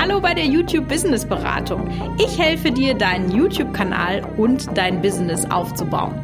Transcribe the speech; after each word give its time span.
Hallo 0.00 0.20
bei 0.20 0.32
der 0.32 0.46
YouTube 0.46 0.86
Business 0.86 1.24
Beratung. 1.24 1.90
Ich 2.24 2.38
helfe 2.38 2.70
dir, 2.70 2.94
deinen 2.94 3.32
YouTube-Kanal 3.32 4.24
und 4.36 4.68
dein 4.78 5.02
Business 5.02 5.44
aufzubauen. 5.50 6.14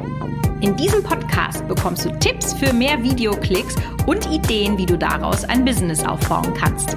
In 0.60 0.76
diesem 0.76 1.02
Podcast 1.02 1.66
bekommst 1.66 2.04
du 2.04 2.10
Tipps 2.20 2.54
für 2.54 2.72
mehr 2.72 3.02
Videoklicks 3.02 3.74
und 4.06 4.30
Ideen, 4.30 4.78
wie 4.78 4.86
du 4.86 4.96
daraus 4.96 5.42
ein 5.44 5.64
Business 5.64 6.04
aufbauen 6.04 6.54
kannst. 6.54 6.96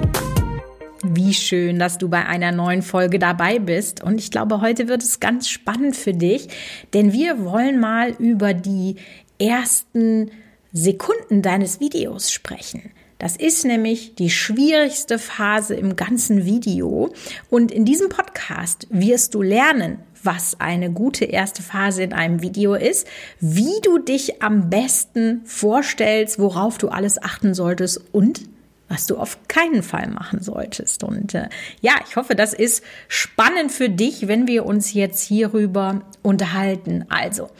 Wie 1.02 1.34
schön, 1.34 1.80
dass 1.80 1.98
du 1.98 2.08
bei 2.08 2.24
einer 2.24 2.52
neuen 2.52 2.82
Folge 2.82 3.18
dabei 3.18 3.58
bist. 3.58 4.00
Und 4.04 4.20
ich 4.20 4.30
glaube, 4.30 4.60
heute 4.60 4.86
wird 4.86 5.02
es 5.02 5.18
ganz 5.18 5.48
spannend 5.48 5.96
für 5.96 6.14
dich, 6.14 6.48
denn 6.94 7.12
wir 7.12 7.44
wollen 7.44 7.80
mal 7.80 8.10
über 8.20 8.54
die 8.54 8.96
ersten 9.40 10.30
Sekunden 10.72 11.42
deines 11.42 11.80
Videos 11.80 12.30
sprechen. 12.30 12.92
Das 13.18 13.36
ist 13.36 13.64
nämlich 13.64 14.14
die 14.14 14.30
schwierigste 14.30 15.18
Phase 15.18 15.74
im 15.74 15.96
ganzen 15.96 16.44
Video. 16.44 17.12
Und 17.50 17.72
in 17.72 17.84
diesem 17.84 18.08
Podcast 18.08 18.86
wirst 18.90 19.34
du 19.34 19.42
lernen, 19.42 19.98
was 20.22 20.60
eine 20.60 20.90
gute 20.90 21.24
erste 21.24 21.62
Phase 21.62 22.02
in 22.02 22.12
einem 22.12 22.42
Video 22.42 22.74
ist, 22.74 23.06
wie 23.40 23.80
du 23.82 23.98
dich 23.98 24.42
am 24.42 24.70
besten 24.70 25.42
vorstellst, 25.44 26.38
worauf 26.38 26.78
du 26.78 26.88
alles 26.88 27.20
achten 27.22 27.54
solltest 27.54 28.00
und 28.12 28.42
was 28.88 29.06
du 29.06 29.16
auf 29.16 29.38
keinen 29.48 29.82
Fall 29.82 30.08
machen 30.08 30.40
solltest. 30.40 31.04
Und 31.04 31.34
äh, 31.34 31.48
ja, 31.80 31.94
ich 32.08 32.16
hoffe, 32.16 32.34
das 32.34 32.54
ist 32.54 32.82
spannend 33.06 33.70
für 33.70 33.90
dich, 33.90 34.28
wenn 34.28 34.46
wir 34.46 34.64
uns 34.64 34.94
jetzt 34.94 35.22
hierüber 35.22 36.02
unterhalten. 36.22 37.04
Also, 37.08 37.50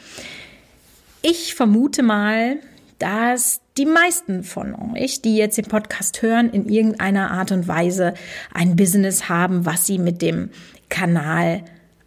ich 1.21 1.53
vermute 1.53 2.01
mal, 2.01 2.57
dass 2.99 3.61
die 3.77 3.85
meisten 3.85 4.43
von 4.43 4.75
euch, 4.93 5.21
die 5.21 5.37
jetzt 5.37 5.57
den 5.57 5.65
Podcast 5.65 6.21
hören, 6.21 6.49
in 6.51 6.67
irgendeiner 6.67 7.31
Art 7.31 7.51
und 7.51 7.67
Weise 7.67 8.13
ein 8.53 8.75
Business 8.75 9.29
haben, 9.29 9.65
was 9.65 9.85
sie 9.85 9.97
mit 9.97 10.21
dem 10.21 10.49
Kanal 10.89 11.63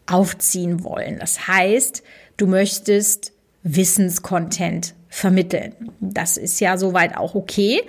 aufziehen 0.06 0.84
wollen. 0.84 1.18
Das 1.18 1.48
heißt, 1.48 2.02
du 2.36 2.46
möchtest 2.46 3.32
Wissenscontent 3.62 4.94
vermitteln. 5.08 5.74
Das 6.00 6.36
ist 6.36 6.60
ja 6.60 6.76
soweit 6.76 7.16
auch 7.16 7.34
okay 7.34 7.80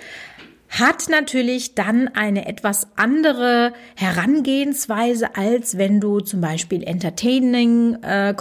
hat 0.78 1.08
natürlich 1.08 1.74
dann 1.74 2.08
eine 2.08 2.46
etwas 2.46 2.88
andere 2.96 3.72
Herangehensweise, 3.94 5.36
als 5.36 5.78
wenn 5.78 6.00
du 6.00 6.20
zum 6.20 6.40
Beispiel 6.40 6.82
Entertaining 6.82 8.02
äh, 8.02 8.34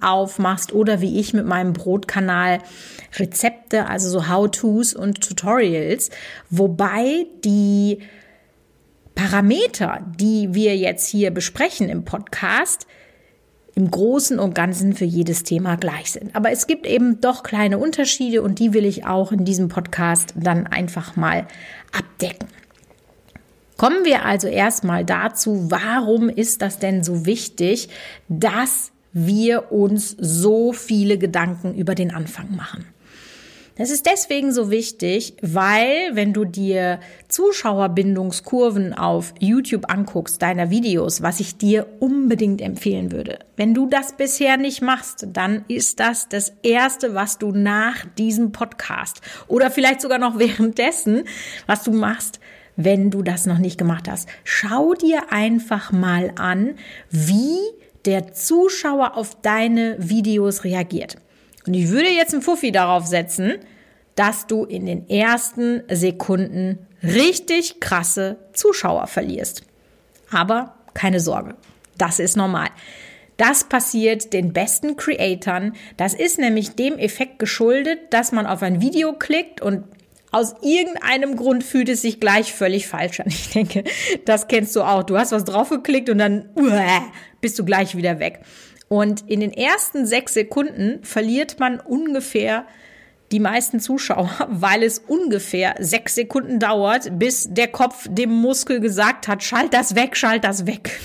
aufmachst 0.00 0.72
oder 0.72 1.00
wie 1.00 1.20
ich 1.20 1.34
mit 1.34 1.46
meinem 1.46 1.72
Brotkanal 1.72 2.58
Rezepte, 3.18 3.86
also 3.88 4.08
so 4.08 4.28
How-Tos 4.28 4.94
und 4.94 5.20
Tutorials, 5.20 6.10
wobei 6.48 7.26
die 7.44 7.98
Parameter, 9.14 10.00
die 10.18 10.54
wir 10.54 10.76
jetzt 10.76 11.08
hier 11.08 11.30
besprechen 11.30 11.90
im 11.90 12.04
Podcast, 12.04 12.86
im 13.74 13.90
Großen 13.90 14.38
und 14.38 14.54
Ganzen 14.54 14.94
für 14.94 15.04
jedes 15.04 15.42
Thema 15.42 15.76
gleich 15.76 16.12
sind. 16.12 16.34
Aber 16.34 16.50
es 16.50 16.66
gibt 16.66 16.86
eben 16.86 17.20
doch 17.20 17.42
kleine 17.42 17.78
Unterschiede 17.78 18.42
und 18.42 18.58
die 18.58 18.72
will 18.72 18.84
ich 18.84 19.06
auch 19.06 19.32
in 19.32 19.44
diesem 19.44 19.68
Podcast 19.68 20.34
dann 20.36 20.66
einfach 20.66 21.16
mal 21.16 21.46
abdecken. 21.92 22.48
Kommen 23.76 24.04
wir 24.04 24.26
also 24.26 24.46
erstmal 24.46 25.04
dazu, 25.04 25.70
warum 25.70 26.28
ist 26.28 26.60
das 26.60 26.78
denn 26.78 27.02
so 27.02 27.24
wichtig, 27.24 27.88
dass 28.28 28.92
wir 29.12 29.72
uns 29.72 30.14
so 30.18 30.72
viele 30.72 31.16
Gedanken 31.16 31.74
über 31.74 31.94
den 31.94 32.14
Anfang 32.14 32.54
machen? 32.54 32.84
Das 33.80 33.88
ist 33.88 34.04
deswegen 34.04 34.52
so 34.52 34.70
wichtig, 34.70 35.36
weil 35.40 36.10
wenn 36.12 36.34
du 36.34 36.44
dir 36.44 37.00
Zuschauerbindungskurven 37.28 38.92
auf 38.92 39.32
YouTube 39.38 39.90
anguckst, 39.90 40.42
deiner 40.42 40.68
Videos, 40.68 41.22
was 41.22 41.40
ich 41.40 41.56
dir 41.56 41.86
unbedingt 41.98 42.60
empfehlen 42.60 43.10
würde. 43.10 43.38
Wenn 43.56 43.72
du 43.72 43.86
das 43.86 44.18
bisher 44.18 44.58
nicht 44.58 44.82
machst, 44.82 45.28
dann 45.32 45.64
ist 45.66 45.98
das 45.98 46.28
das 46.28 46.52
Erste, 46.62 47.14
was 47.14 47.38
du 47.38 47.52
nach 47.52 48.04
diesem 48.18 48.52
Podcast 48.52 49.22
oder 49.48 49.70
vielleicht 49.70 50.02
sogar 50.02 50.18
noch 50.18 50.38
währenddessen, 50.38 51.24
was 51.64 51.82
du 51.82 51.92
machst, 51.92 52.38
wenn 52.76 53.10
du 53.10 53.22
das 53.22 53.46
noch 53.46 53.56
nicht 53.56 53.78
gemacht 53.78 54.10
hast. 54.10 54.28
Schau 54.44 54.92
dir 54.92 55.32
einfach 55.32 55.90
mal 55.90 56.32
an, 56.36 56.74
wie 57.08 57.56
der 58.04 58.34
Zuschauer 58.34 59.16
auf 59.16 59.40
deine 59.40 59.96
Videos 59.98 60.64
reagiert. 60.64 61.16
Und 61.66 61.72
ich 61.72 61.88
würde 61.88 62.10
jetzt 62.10 62.34
einen 62.34 62.42
Fuffi 62.42 62.72
darauf 62.72 63.06
setzen, 63.06 63.54
dass 64.20 64.46
du 64.46 64.66
in 64.66 64.84
den 64.84 65.08
ersten 65.08 65.82
Sekunden 65.88 66.78
richtig 67.02 67.80
krasse 67.80 68.36
Zuschauer 68.52 69.06
verlierst. 69.06 69.62
Aber 70.30 70.74
keine 70.92 71.20
Sorge, 71.20 71.54
das 71.96 72.18
ist 72.18 72.36
normal. 72.36 72.68
Das 73.38 73.64
passiert 73.64 74.34
den 74.34 74.52
besten 74.52 74.96
Creatoren. 74.96 75.72
Das 75.96 76.12
ist 76.12 76.38
nämlich 76.38 76.76
dem 76.76 76.98
Effekt 76.98 77.38
geschuldet, 77.38 77.98
dass 78.10 78.30
man 78.30 78.44
auf 78.44 78.62
ein 78.62 78.82
Video 78.82 79.14
klickt 79.14 79.62
und 79.62 79.84
aus 80.32 80.54
irgendeinem 80.60 81.36
Grund 81.36 81.64
fühlt 81.64 81.88
es 81.88 82.02
sich 82.02 82.20
gleich 82.20 82.52
völlig 82.52 82.88
falsch 82.88 83.20
an. 83.20 83.26
Ich 83.30 83.48
denke, 83.48 83.84
das 84.26 84.48
kennst 84.48 84.76
du 84.76 84.82
auch. 84.82 85.02
Du 85.02 85.16
hast 85.16 85.32
was 85.32 85.46
draufgeklickt 85.46 86.10
und 86.10 86.18
dann 86.18 86.50
uah, 86.56 87.10
bist 87.40 87.58
du 87.58 87.64
gleich 87.64 87.96
wieder 87.96 88.18
weg. 88.18 88.40
Und 88.88 89.30
in 89.30 89.40
den 89.40 89.54
ersten 89.54 90.04
sechs 90.04 90.34
Sekunden 90.34 91.02
verliert 91.04 91.58
man 91.58 91.80
ungefähr 91.80 92.66
die 93.32 93.40
meisten 93.40 93.80
Zuschauer, 93.80 94.30
weil 94.48 94.82
es 94.82 94.98
ungefähr 94.98 95.74
sechs 95.78 96.14
Sekunden 96.14 96.58
dauert, 96.58 97.18
bis 97.18 97.48
der 97.50 97.68
Kopf 97.68 98.06
dem 98.10 98.30
Muskel 98.30 98.80
gesagt 98.80 99.28
hat, 99.28 99.42
schalt 99.42 99.72
das 99.72 99.94
weg, 99.94 100.16
schalt 100.16 100.44
das 100.44 100.66
weg. 100.66 101.00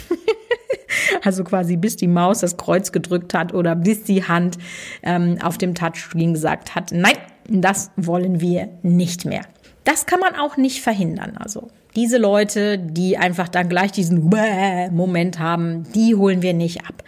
also 1.23 1.43
quasi 1.43 1.77
bis 1.77 1.95
die 1.95 2.07
Maus 2.07 2.39
das 2.39 2.57
Kreuz 2.57 2.91
gedrückt 2.91 3.33
hat 3.33 3.53
oder 3.53 3.75
bis 3.75 4.03
die 4.03 4.27
Hand 4.27 4.57
ähm, 5.03 5.37
auf 5.43 5.57
dem 5.57 5.75
Touchscreen 5.75 6.33
gesagt 6.33 6.75
hat, 6.75 6.91
nein, 6.91 7.17
das 7.47 7.91
wollen 7.95 8.41
wir 8.41 8.69
nicht 8.81 9.25
mehr. 9.25 9.41
Das 9.83 10.07
kann 10.07 10.19
man 10.19 10.35
auch 10.35 10.57
nicht 10.57 10.81
verhindern. 10.81 11.37
Also 11.37 11.67
diese 11.95 12.17
Leute, 12.17 12.79
die 12.79 13.17
einfach 13.17 13.47
dann 13.47 13.69
gleich 13.69 13.91
diesen 13.91 14.29
Moment 14.91 15.39
haben, 15.39 15.83
die 15.93 16.15
holen 16.15 16.41
wir 16.41 16.53
nicht 16.53 16.85
ab. 16.87 17.03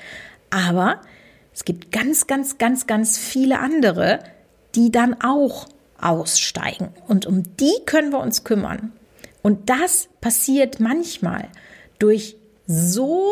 Aber 0.50 1.02
es 1.54 1.66
gibt 1.66 1.92
ganz, 1.92 2.28
ganz, 2.28 2.58
ganz, 2.58 2.86
ganz 2.86 3.18
viele 3.18 3.60
andere, 3.60 4.20
die 4.78 4.92
dann 4.92 5.16
auch 5.22 5.68
aussteigen. 6.00 6.90
Und 7.08 7.26
um 7.26 7.44
die 7.58 7.74
können 7.86 8.12
wir 8.12 8.20
uns 8.20 8.44
kümmern. 8.44 8.94
Und 9.42 9.70
das 9.70 10.10
passiert 10.22 10.80
manchmal 10.80 11.50
durch 12.00 12.36
so 12.68 13.26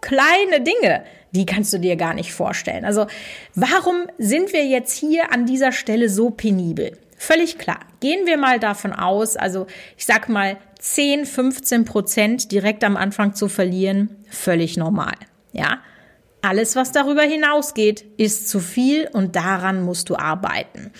kleine 0.00 0.60
Dinge, 0.60 1.04
die 1.32 1.46
kannst 1.46 1.72
du 1.72 1.78
dir 1.78 1.96
gar 1.96 2.14
nicht 2.14 2.32
vorstellen. 2.32 2.84
Also 2.84 3.06
warum 3.54 4.06
sind 4.18 4.52
wir 4.52 4.66
jetzt 4.66 4.96
hier 4.96 5.32
an 5.32 5.46
dieser 5.46 5.72
Stelle 5.72 6.08
so 6.08 6.30
penibel? 6.30 6.98
Völlig 7.16 7.58
klar. 7.58 7.80
Gehen 8.00 8.26
wir 8.26 8.38
mal 8.38 8.58
davon 8.58 8.92
aus, 8.92 9.36
also 9.36 9.66
ich 9.96 10.06
sag 10.06 10.28
mal 10.28 10.56
10, 10.78 11.26
15 11.26 11.84
Prozent 11.84 12.52
direkt 12.52 12.84
am 12.84 12.96
Anfang 12.96 13.34
zu 13.34 13.48
verlieren, 13.48 14.16
völlig 14.30 14.76
normal. 14.76 15.14
Ja, 15.52 15.80
alles, 16.42 16.76
was 16.76 16.92
darüber 16.92 17.22
hinausgeht, 17.22 18.04
ist 18.16 18.48
zu 18.48 18.60
viel 18.60 19.08
und 19.12 19.36
daran 19.36 19.82
musst 19.82 20.10
du 20.10 20.16
arbeiten. 20.16 20.92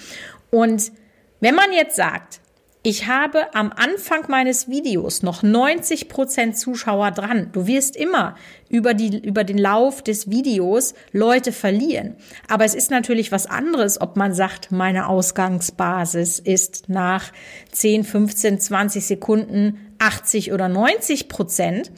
Und 0.50 0.92
wenn 1.40 1.54
man 1.54 1.72
jetzt 1.72 1.96
sagt, 1.96 2.40
ich 2.84 3.06
habe 3.08 3.54
am 3.54 3.72
Anfang 3.74 4.26
meines 4.28 4.68
Videos 4.68 5.22
noch 5.22 5.42
90 5.42 6.08
Prozent 6.08 6.56
Zuschauer 6.56 7.10
dran. 7.10 7.50
Du 7.52 7.66
wirst 7.66 7.96
immer 7.96 8.36
über, 8.70 8.94
die, 8.94 9.18
über 9.18 9.42
den 9.42 9.58
Lauf 9.58 10.00
des 10.02 10.30
Videos 10.30 10.94
Leute 11.12 11.52
verlieren. 11.52 12.14
Aber 12.46 12.64
es 12.64 12.74
ist 12.74 12.90
natürlich 12.90 13.32
was 13.32 13.46
anderes, 13.46 14.00
ob 14.00 14.16
man 14.16 14.32
sagt, 14.32 14.70
meine 14.70 15.08
Ausgangsbasis 15.08 16.38
ist 16.38 16.88
nach 16.88 17.32
10, 17.72 18.04
15, 18.04 18.60
20 18.60 19.04
Sekunden 19.04 19.94
80 19.98 20.52
oder 20.52 20.68
90 20.68 21.28
Prozent 21.28 21.90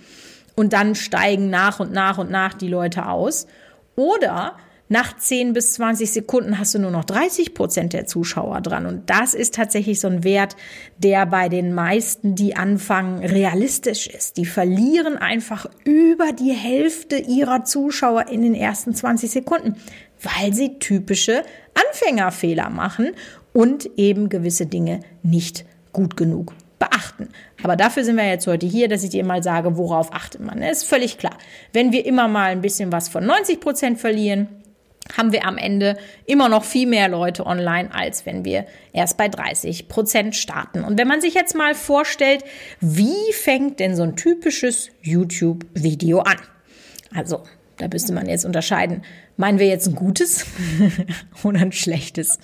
und 0.61 0.75
dann 0.75 0.95
steigen 0.95 1.49
nach 1.49 1.81
und 1.81 1.91
nach 1.91 2.19
und 2.19 2.31
nach 2.31 2.53
die 2.53 2.69
Leute 2.69 3.07
aus. 3.07 3.47
Oder 3.97 4.57
nach 4.91 5.17
10 5.17 5.55
bis 5.55 5.73
20 5.73 6.13
Sekunden 6.13 6.59
hast 6.59 6.75
du 6.75 6.79
nur 6.79 6.91
noch 6.91 7.07
30 7.07 7.55
Prozent 7.55 7.95
der 7.95 8.05
Zuschauer 8.05 8.61
dran. 8.61 8.85
Und 8.85 9.09
das 9.09 9.33
ist 9.33 9.55
tatsächlich 9.55 10.01
so 10.01 10.09
ein 10.09 10.23
Wert, 10.23 10.57
der 10.99 11.25
bei 11.25 11.49
den 11.49 11.73
meisten, 11.73 12.35
die 12.35 12.57
anfangen, 12.57 13.25
realistisch 13.25 14.07
ist. 14.07 14.37
Die 14.37 14.45
verlieren 14.45 15.17
einfach 15.17 15.65
über 15.85 16.33
die 16.33 16.53
Hälfte 16.53 17.17
ihrer 17.17 17.65
Zuschauer 17.65 18.29
in 18.29 18.43
den 18.43 18.55
ersten 18.55 18.95
20 18.95 19.31
Sekunden, 19.31 19.77
weil 20.21 20.53
sie 20.53 20.79
typische 20.79 21.43
Anfängerfehler 21.89 22.69
machen 22.69 23.13
und 23.55 23.89
eben 23.97 24.29
gewisse 24.29 24.67
Dinge 24.67 25.01
nicht 25.23 25.65
gut 25.95 26.19
genug 26.19 26.53
beachten. 26.81 27.29
Aber 27.63 27.77
dafür 27.77 28.03
sind 28.03 28.17
wir 28.17 28.27
jetzt 28.27 28.49
heute 28.49 28.67
hier, 28.67 28.89
dass 28.89 29.05
ich 29.05 29.11
dir 29.11 29.25
mal 29.25 29.45
sage, 29.45 29.77
worauf 29.77 30.13
achtet 30.13 30.41
man. 30.41 30.61
Es 30.61 30.79
ist 30.79 30.89
völlig 30.89 31.19
klar. 31.19 31.37
Wenn 31.73 31.93
wir 31.93 32.05
immer 32.05 32.27
mal 32.27 32.51
ein 32.51 32.63
bisschen 32.63 32.91
was 32.91 33.09
von 33.09 33.25
90 33.25 33.61
Prozent 33.61 34.01
verlieren, 34.01 34.49
haben 35.17 35.33
wir 35.33 35.45
am 35.45 35.59
Ende 35.59 35.97
immer 36.27 36.49
noch 36.49 36.65
viel 36.65 36.87
mehr 36.87 37.09
Leute 37.09 37.47
online, 37.47 37.93
als 37.93 38.27
wenn 38.27 38.45
wir 38.45 38.67
erst 38.93 39.17
bei 39.17 39.29
30 39.29 39.89
Prozent 39.89 40.37
starten. 40.37 40.83
Und 40.83 40.99
wenn 40.99 41.09
man 41.09 41.21
sich 41.21 41.35
jetzt 41.35 41.55
mal 41.55 41.75
vorstellt, 41.75 42.45
wie 42.81 43.33
fängt 43.33 43.81
denn 43.81 43.95
so 43.95 44.03
ein 44.03 44.17
typisches 44.17 44.91
YouTube-Video 45.03 46.21
an? 46.21 46.39
Also 47.15 47.43
da 47.81 47.89
müsste 47.89 48.13
man 48.13 48.29
jetzt 48.29 48.45
unterscheiden. 48.45 49.03
Meinen 49.37 49.59
wir 49.59 49.67
jetzt 49.67 49.87
ein 49.87 49.95
gutes 49.95 50.45
oder 51.43 51.61
ein 51.61 51.73
schlechtes? 51.73 52.39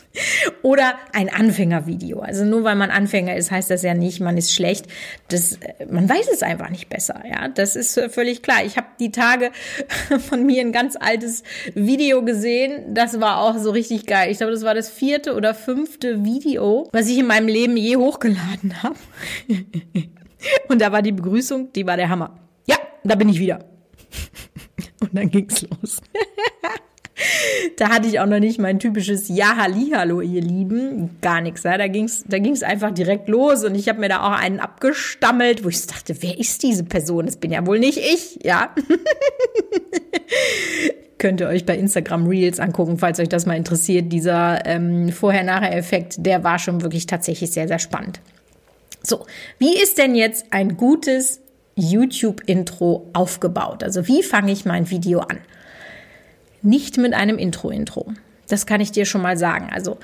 Oder 0.62 0.94
ein 1.12 1.28
Anfängervideo. 1.28 2.20
Also 2.20 2.44
nur 2.44 2.64
weil 2.64 2.76
man 2.76 2.90
Anfänger 2.90 3.36
ist, 3.36 3.50
heißt 3.50 3.70
das 3.70 3.82
ja 3.82 3.94
nicht, 3.94 4.20
man 4.20 4.36
ist 4.36 4.54
schlecht. 4.54 4.86
Das, 5.28 5.58
man 5.90 6.08
weiß 6.08 6.28
es 6.32 6.42
einfach 6.42 6.70
nicht 6.70 6.88
besser. 6.88 7.22
Ja, 7.28 7.48
das 7.48 7.76
ist 7.76 8.00
völlig 8.10 8.42
klar. 8.42 8.64
Ich 8.64 8.76
habe 8.76 8.86
die 8.98 9.10
Tage 9.10 9.50
von 10.28 10.46
mir 10.46 10.62
ein 10.62 10.72
ganz 10.72 10.96
altes 10.98 11.42
Video 11.74 12.24
gesehen. 12.24 12.94
Das 12.94 13.20
war 13.20 13.42
auch 13.42 13.58
so 13.58 13.70
richtig 13.70 14.06
geil. 14.06 14.30
Ich 14.30 14.38
glaube, 14.38 14.52
das 14.52 14.64
war 14.64 14.74
das 14.74 14.88
vierte 14.88 15.34
oder 15.34 15.54
fünfte 15.54 16.24
Video, 16.24 16.88
was 16.92 17.08
ich 17.08 17.18
in 17.18 17.26
meinem 17.26 17.48
Leben 17.48 17.76
je 17.76 17.96
hochgeladen 17.96 18.82
habe. 18.82 18.96
Und 20.68 20.80
da 20.80 20.92
war 20.92 21.02
die 21.02 21.12
Begrüßung, 21.12 21.72
die 21.72 21.86
war 21.86 21.96
der 21.96 22.08
Hammer. 22.08 22.38
Ja, 22.66 22.76
da 23.04 23.14
bin 23.14 23.28
ich 23.28 23.38
wieder. 23.38 23.58
Und 25.06 25.14
dann 25.14 25.30
ging's 25.30 25.62
los. 25.62 26.00
da 27.76 27.90
hatte 27.90 28.08
ich 28.08 28.20
auch 28.20 28.26
noch 28.26 28.38
nicht 28.38 28.58
mein 28.58 28.78
typisches 28.78 29.28
Ja, 29.28 29.56
Hallo, 29.56 30.20
ihr 30.20 30.42
Lieben. 30.42 31.18
Gar 31.20 31.40
nichts. 31.40 31.62
Ja. 31.62 31.78
Da 31.78 31.88
ging's, 31.88 32.24
da 32.26 32.38
ging's 32.38 32.62
einfach 32.62 32.92
direkt 32.92 33.28
los 33.28 33.64
und 33.64 33.74
ich 33.74 33.88
habe 33.88 34.00
mir 34.00 34.08
da 34.08 34.22
auch 34.22 34.38
einen 34.38 34.60
abgestammelt, 34.60 35.64
wo 35.64 35.68
ich 35.68 35.86
dachte, 35.86 36.16
wer 36.20 36.38
ist 36.38 36.62
diese 36.62 36.84
Person? 36.84 37.26
Das 37.26 37.36
bin 37.36 37.52
ja 37.52 37.66
wohl 37.66 37.78
nicht 37.78 37.98
ich, 37.98 38.38
ja. 38.44 38.74
Könnt 41.18 41.40
ihr 41.40 41.48
euch 41.48 41.64
bei 41.64 41.76
Instagram 41.78 42.26
Reels 42.26 42.60
angucken, 42.60 42.98
falls 42.98 43.18
euch 43.18 43.30
das 43.30 43.46
mal 43.46 43.56
interessiert. 43.56 44.12
Dieser 44.12 44.66
ähm, 44.66 45.10
Vorher-Nachher-Effekt, 45.10 46.16
der 46.18 46.44
war 46.44 46.58
schon 46.58 46.82
wirklich 46.82 47.06
tatsächlich 47.06 47.52
sehr, 47.52 47.68
sehr 47.68 47.78
spannend. 47.78 48.20
So, 49.02 49.24
wie 49.58 49.80
ist 49.80 49.96
denn 49.96 50.14
jetzt 50.14 50.46
ein 50.50 50.76
gutes 50.76 51.40
YouTube-Intro 51.76 53.08
aufgebaut? 53.12 53.84
Also 53.84 54.08
wie 54.08 54.22
fange 54.22 54.50
ich 54.50 54.64
mein 54.64 54.90
Video 54.90 55.20
an? 55.20 55.38
Nicht 56.62 56.98
mit 56.98 57.14
einem 57.14 57.38
Intro-Intro. 57.38 58.12
Das 58.48 58.66
kann 58.66 58.80
ich 58.80 58.90
dir 58.90 59.04
schon 59.04 59.22
mal 59.22 59.36
sagen. 59.36 59.68
Also 59.72 59.98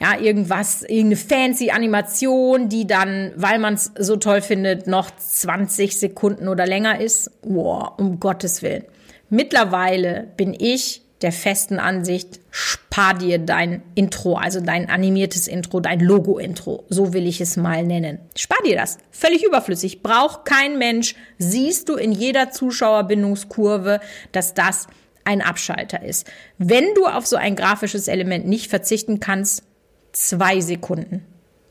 ja, 0.00 0.18
irgendwas, 0.18 0.82
irgendeine 0.82 1.16
fancy 1.16 1.70
Animation, 1.70 2.68
die 2.68 2.86
dann, 2.86 3.32
weil 3.36 3.58
man 3.58 3.74
es 3.74 3.92
so 3.98 4.16
toll 4.16 4.42
findet, 4.42 4.86
noch 4.86 5.10
20 5.10 5.98
Sekunden 5.98 6.48
oder 6.48 6.66
länger 6.66 7.00
ist. 7.00 7.30
Wow, 7.42 7.92
um 7.98 8.20
Gottes 8.20 8.62
Willen. 8.62 8.84
Mittlerweile 9.30 10.28
bin 10.36 10.54
ich 10.56 11.03
der 11.22 11.32
festen 11.32 11.78
Ansicht, 11.78 12.40
spar 12.50 13.14
dir 13.14 13.38
dein 13.38 13.82
Intro, 13.94 14.36
also 14.36 14.60
dein 14.60 14.90
animiertes 14.90 15.48
Intro, 15.48 15.80
dein 15.80 16.00
Logo-Intro, 16.00 16.84
so 16.88 17.12
will 17.12 17.26
ich 17.26 17.40
es 17.40 17.56
mal 17.56 17.84
nennen. 17.84 18.18
Spar 18.36 18.58
dir 18.64 18.76
das. 18.76 18.98
Völlig 19.10 19.44
überflüssig. 19.44 20.02
Braucht 20.02 20.44
kein 20.44 20.78
Mensch. 20.78 21.14
Siehst 21.38 21.88
du 21.88 21.94
in 21.94 22.12
jeder 22.12 22.50
Zuschauerbindungskurve, 22.50 24.00
dass 24.32 24.54
das 24.54 24.86
ein 25.24 25.40
Abschalter 25.40 26.02
ist. 26.02 26.30
Wenn 26.58 26.94
du 26.94 27.06
auf 27.06 27.26
so 27.26 27.36
ein 27.36 27.56
grafisches 27.56 28.08
Element 28.08 28.46
nicht 28.46 28.68
verzichten 28.68 29.20
kannst, 29.20 29.62
zwei 30.12 30.60
Sekunden. 30.60 31.24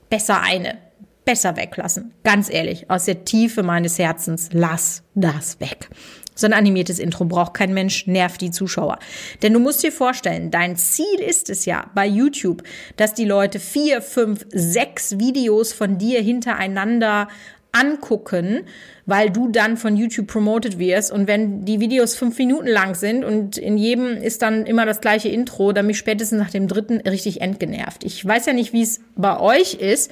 Besser 0.10 0.42
eine. 0.42 0.78
Besser 1.26 1.56
weglassen. 1.56 2.14
Ganz 2.24 2.50
ehrlich, 2.50 2.90
aus 2.90 3.06
der 3.06 3.24
Tiefe 3.24 3.64
meines 3.64 3.98
Herzens, 3.98 4.50
lass 4.52 5.04
das 5.16 5.60
weg. 5.62 5.90
So 6.36 6.48
ein 6.48 6.54
animiertes 6.54 7.00
Intro 7.00 7.26
braucht 7.26 7.54
kein 7.54 7.74
Mensch, 7.74 8.08
nervt 8.08 8.42
die 8.42 8.52
Zuschauer. 8.52 9.00
Denn 9.42 9.54
du 9.54 9.60
musst 9.60 9.84
dir 9.84 9.92
vorstellen, 9.92 10.52
dein 10.52 10.76
Ziel 10.76 11.20
ist 11.20 11.50
es 11.50 11.66
ja 11.66 11.90
bei 11.96 12.08
YouTube, 12.08 12.64
dass 12.98 13.14
die 13.14 13.26
Leute 13.26 13.60
vier, 13.60 14.02
fünf, 14.02 14.46
sechs 14.52 15.20
Videos 15.20 15.74
von 15.74 15.98
dir 15.98 16.22
hintereinander 16.22 17.28
angucken, 17.74 18.62
weil 19.06 19.32
du 19.32 19.50
dann 19.50 19.78
von 19.78 19.98
YouTube 19.98 20.28
promoted 20.28 20.80
wirst. 20.80 21.12
Und 21.12 21.28
wenn 21.28 21.66
die 21.66 21.80
Videos 21.80 22.16
fünf 22.16 22.38
Minuten 22.38 22.68
lang 22.68 22.96
sind 22.96 23.26
und 23.26 23.58
in 23.58 23.78
jedem 23.78 24.16
ist 24.16 24.44
dann 24.44 24.66
immer 24.66 24.86
das 24.86 25.02
gleiche 25.02 25.30
Intro, 25.30 25.74
dann 25.74 25.88
mich 25.88 25.98
spätestens 25.98 26.40
nach 26.40 26.52
dem 26.52 26.68
dritten 26.68 27.02
richtig 27.02 27.42
entgenervt. 27.42 28.04
Ich 28.04 28.24
weiß 28.26 28.46
ja 28.46 28.54
nicht, 28.54 28.74
wie 28.74 28.84
es 28.84 29.02
bei 29.16 29.40
euch 29.40 29.74
ist. 29.74 30.12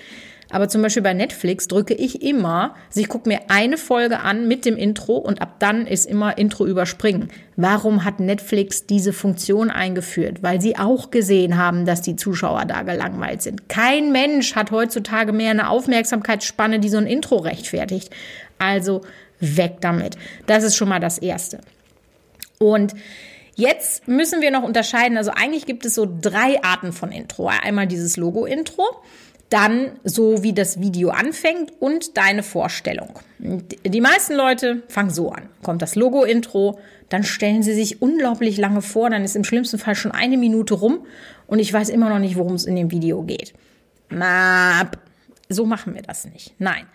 Aber 0.52 0.68
zum 0.68 0.82
Beispiel 0.82 1.04
bei 1.04 1.14
Netflix 1.14 1.68
drücke 1.68 1.94
ich 1.94 2.22
immer, 2.22 2.76
also 2.90 3.00
ich 3.00 3.08
gucke 3.08 3.30
mir 3.30 3.40
eine 3.48 3.78
Folge 3.78 4.20
an 4.20 4.48
mit 4.48 4.66
dem 4.66 4.78
Intro 4.78 5.18
und 5.18 5.42
ab 5.42 5.56
dann 5.60 5.88
ist 5.88 6.06
immer 6.06 6.38
Intro 6.38 6.66
überspringen. 6.66 7.30
Warum 7.56 8.04
hat 8.04 8.20
Netflix 8.20 8.86
diese 8.86 9.14
Funktion 9.14 9.70
eingeführt? 9.70 10.44
Weil 10.44 10.62
sie 10.62 10.78
auch 10.78 11.12
gesehen 11.12 11.58
haben, 11.58 11.86
dass 11.86 12.02
die 12.02 12.16
Zuschauer 12.16 12.66
da 12.66 12.84
gelangweilt 12.84 13.42
sind. 13.42 13.70
Kein 13.70 14.12
Mensch 14.12 14.56
hat 14.56 14.72
heutzutage 14.72 15.32
mehr 15.32 15.52
eine 15.52 15.70
Aufmerksamkeitsspanne, 15.70 16.80
die 16.80 16.90
so 16.90 16.98
ein 16.98 17.08
Intro 17.08 17.38
rechtfertigt. 17.38 18.10
Also 18.60 19.02
weg 19.40 19.78
damit. 19.82 20.18
Das 20.46 20.64
ist 20.64 20.76
schon 20.76 20.90
mal 20.90 21.00
das 21.00 21.18
Erste. 21.18 21.60
Und 22.60 22.94
Jetzt 23.56 24.08
müssen 24.08 24.42
wir 24.42 24.50
noch 24.50 24.64
unterscheiden, 24.64 25.18
also 25.18 25.32
eigentlich 25.32 25.66
gibt 25.66 25.86
es 25.86 25.94
so 25.94 26.08
drei 26.20 26.64
Arten 26.64 26.94
von 26.94 27.12
Intro. 27.12 27.48
Einmal 27.48 27.86
dieses 27.86 28.16
Logo-Intro, 28.18 28.84
dann 29.52 29.92
so 30.04 30.42
wie 30.44 30.54
das 30.54 30.82
Video 30.82 31.10
anfängt 31.10 31.74
und 31.80 32.18
deine 32.18 32.42
Vorstellung. 32.42 33.20
Die 33.38 34.02
meisten 34.02 34.34
Leute 34.34 34.82
fangen 34.88 35.12
so 35.12 35.30
an. 35.30 35.50
Kommt 35.62 35.82
das 35.82 35.96
Logo-Intro, 35.96 36.80
dann 37.10 37.24
stellen 37.24 37.62
sie 37.62 37.74
sich 37.74 38.02
unglaublich 38.02 38.58
lange 38.58 38.82
vor, 38.82 39.10
dann 39.10 39.24
ist 39.24 39.36
im 39.36 39.44
schlimmsten 39.44 39.78
Fall 39.78 39.96
schon 39.96 40.12
eine 40.12 40.38
Minute 40.38 40.74
rum 40.74 41.06
und 41.48 41.60
ich 41.60 41.72
weiß 41.72 41.90
immer 41.90 42.10
noch 42.10 42.20
nicht, 42.20 42.38
worum 42.38 42.54
es 42.54 42.66
in 42.66 42.76
dem 42.76 42.92
Video 42.92 43.24
geht. 43.24 43.54
So 45.50 45.66
machen 45.66 45.94
wir 45.96 46.02
das 46.02 46.26
nicht. 46.26 46.54
Nein. 46.58 46.86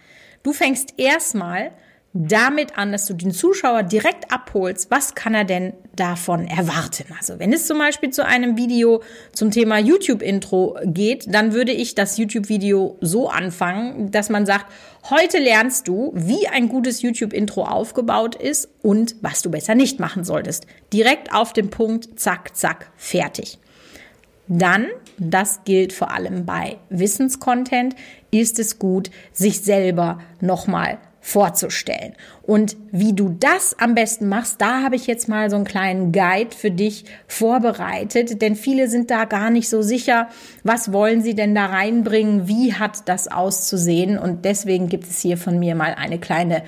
Du 0.43 0.53
fängst 0.53 0.94
erstmal 0.97 1.73
damit 2.19 2.79
an, 2.79 2.93
dass 2.93 3.07
du 3.07 3.15
den 3.15 3.31
Zuschauer 3.31 3.83
direkt 3.83 4.33
abholst, 4.33 4.91
was 4.91 5.15
kann 5.15 5.35
er 5.35 5.45
denn 5.45 5.75
davon 5.95 6.47
erwarten. 6.47 7.05
Also 7.19 7.39
wenn 7.39 7.53
es 7.53 7.67
zum 7.67 7.79
Beispiel 7.79 8.11
zu 8.11 8.25
einem 8.25 8.57
Video 8.57 9.03
zum 9.33 9.51
Thema 9.51 9.79
YouTube-Intro 9.79 10.79
geht, 10.85 11.33
dann 11.33 11.53
würde 11.53 11.73
ich 11.73 11.95
das 11.95 12.17
YouTube-Video 12.17 12.97
so 13.01 13.29
anfangen, 13.29 14.11
dass 14.11 14.31
man 14.31 14.47
sagt, 14.47 14.67
heute 15.11 15.39
lernst 15.39 15.89
du, 15.89 16.13
wie 16.15 16.49
ein 16.49 16.69
gutes 16.69 17.03
YouTube-Intro 17.03 17.65
aufgebaut 17.65 18.35
ist 18.35 18.69
und 18.83 19.17
was 19.21 19.43
du 19.43 19.51
besser 19.51 19.75
nicht 19.75 20.01
machen 20.01 20.25
solltest. 20.25 20.67
Direkt 20.93 21.35
auf 21.35 21.53
den 21.53 21.71
Punkt, 21.71 22.19
zack, 22.19 22.57
zack, 22.57 22.91
fertig. 22.97 23.59
Dann, 24.49 24.87
das 25.19 25.65
gilt 25.65 25.93
vor 25.93 26.13
allem 26.13 26.47
bei 26.47 26.77
Wissenscontent, 26.89 27.97
ist 28.31 28.59
es 28.59 28.79
gut, 28.79 29.11
sich 29.33 29.61
selber 29.61 30.21
nochmal 30.41 30.99
vorzustellen. 31.26 32.12
Und 32.43 32.76
wie 32.93 33.12
du 33.12 33.31
das 33.40 33.76
am 33.81 33.96
besten 33.96 34.28
machst, 34.28 34.60
da 34.60 34.84
habe 34.84 34.94
ich 34.94 35.08
jetzt 35.08 35.29
mal 35.29 35.51
so 35.51 35.56
einen 35.56 35.65
kleinen 35.65 36.12
Guide 36.12 36.55
für 36.55 36.70
dich 36.70 37.05
vorbereitet, 37.27 38.41
denn 38.41 38.55
viele 38.55 38.89
sind 38.89 39.10
da 39.10 39.24
gar 39.24 39.51
nicht 39.51 39.69
so 39.69 39.82
sicher, 39.82 40.29
was 40.62 40.93
wollen 40.93 41.22
sie 41.22 41.34
denn 41.34 41.53
da 41.53 41.67
reinbringen, 41.67 42.46
wie 42.46 42.74
hat 42.74 43.08
das 43.08 43.27
auszusehen 43.27 44.20
und 44.20 44.44
deswegen 44.44 44.89
gibt 44.89 45.03
es 45.03 45.20
hier 45.20 45.36
von 45.36 45.58
mir 45.58 45.74
mal 45.74 45.96
eine 45.98 46.20
kleine 46.20 46.62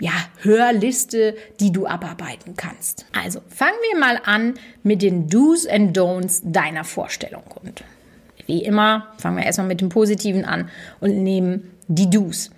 ja, 0.00 0.10
Hörliste, 0.42 1.36
die 1.60 1.70
du 1.70 1.86
abarbeiten 1.86 2.56
kannst. 2.56 3.06
Also 3.16 3.40
fangen 3.46 3.78
wir 3.92 4.00
mal 4.00 4.20
an 4.24 4.54
mit 4.82 5.02
den 5.02 5.28
Do's 5.28 5.68
and 5.68 5.96
Don'ts 5.96 6.40
deiner 6.42 6.82
Vorstellung. 6.82 7.44
Und 7.62 7.84
wie 8.46 8.64
immer 8.64 9.06
fangen 9.18 9.36
wir 9.36 9.44
erstmal 9.44 9.68
mit 9.68 9.80
dem 9.80 9.88
Positiven 9.88 10.44
an 10.44 10.68
und 10.98 11.22
nehmen 11.22 11.70
die 11.86 12.10
Do's. 12.10 12.50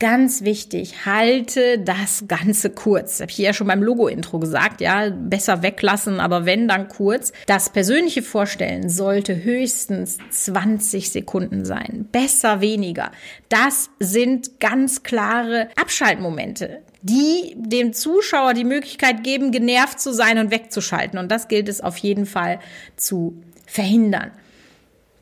Ganz 0.00 0.44
wichtig, 0.44 1.04
halte 1.04 1.78
das 1.78 2.24
Ganze 2.26 2.70
kurz. 2.70 3.20
Habe 3.20 3.30
ich 3.30 3.36
ja 3.36 3.52
schon 3.52 3.66
beim 3.66 3.82
Logo-Intro 3.82 4.38
gesagt, 4.38 4.80
ja, 4.80 5.10
besser 5.10 5.62
weglassen, 5.62 6.20
aber 6.20 6.46
wenn, 6.46 6.68
dann 6.68 6.88
kurz. 6.88 7.34
Das 7.44 7.68
persönliche 7.68 8.22
Vorstellen 8.22 8.88
sollte 8.88 9.44
höchstens 9.44 10.16
20 10.30 11.10
Sekunden 11.12 11.66
sein. 11.66 12.08
Besser 12.10 12.62
weniger. 12.62 13.12
Das 13.50 13.90
sind 13.98 14.58
ganz 14.58 15.02
klare 15.02 15.68
Abschaltmomente 15.76 16.80
die 17.02 17.54
dem 17.56 17.94
Zuschauer 17.94 18.52
die 18.52 18.64
Möglichkeit 18.64 19.24
geben, 19.24 19.52
genervt 19.52 20.00
zu 20.00 20.12
sein 20.12 20.36
und 20.36 20.50
wegzuschalten. 20.50 21.18
Und 21.18 21.30
das 21.30 21.48
gilt 21.48 21.66
es 21.70 21.80
auf 21.80 21.96
jeden 21.96 22.26
Fall 22.26 22.60
zu 22.96 23.42
verhindern. 23.64 24.32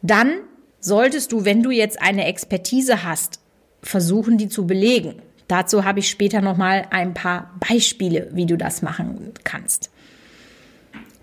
Dann 0.02 0.40
solltest 0.80 1.30
du, 1.30 1.44
wenn 1.44 1.62
du 1.62 1.70
jetzt 1.70 2.02
eine 2.02 2.26
Expertise 2.26 3.04
hast, 3.04 3.38
versuchen, 3.82 4.38
die 4.38 4.48
zu 4.48 4.66
belegen. 4.66 5.22
Dazu 5.48 5.84
habe 5.84 6.00
ich 6.00 6.10
später 6.10 6.40
noch 6.40 6.56
mal 6.56 6.86
ein 6.90 7.14
paar 7.14 7.54
Beispiele, 7.68 8.28
wie 8.32 8.46
du 8.46 8.56
das 8.56 8.82
machen 8.82 9.32
kannst. 9.44 9.90